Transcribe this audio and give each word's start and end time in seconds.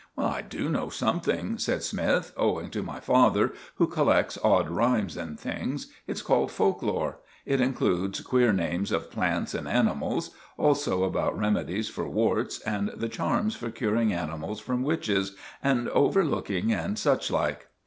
"I 0.17 0.41
do 0.41 0.67
know 0.67 0.89
something," 0.89 1.59
said 1.59 1.83
Smythe, 1.83 2.29
"owing 2.35 2.71
to 2.71 2.81
my 2.81 2.99
father, 2.99 3.53
who 3.75 3.85
collects 3.85 4.35
odd 4.43 4.67
rhymes 4.67 5.15
and 5.15 5.39
things. 5.39 5.91
It's 6.07 6.23
called 6.23 6.49
folklore. 6.51 7.19
It 7.45 7.61
includes 7.61 8.19
queer 8.21 8.51
names 8.51 8.91
of 8.91 9.11
plants 9.11 9.53
and 9.53 9.67
animals; 9.67 10.31
also 10.57 11.03
about 11.03 11.37
remedies 11.37 11.87
for 11.87 12.09
warts, 12.09 12.57
and 12.61 12.89
the 12.97 13.09
charms 13.09 13.55
for 13.55 13.69
curing 13.69 14.11
animals 14.11 14.59
from 14.59 14.81
witches, 14.81 15.35
and 15.63 15.87
overlooking, 15.89 16.73
and 16.73 16.97
suchlike. 16.97 17.67